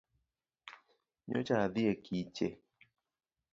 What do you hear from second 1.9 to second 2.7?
e kiche.